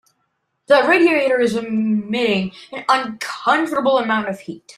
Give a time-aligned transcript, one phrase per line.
[0.65, 4.65] That radiator is emitting an uncomfortable amount of heat.